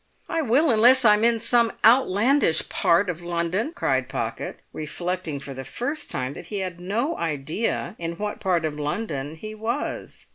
[0.27, 5.63] "I will unless I'm in some outlandish part of London!" cried Pocket, reflecting for the
[5.63, 10.25] first time that he had no idea in what part of London he was.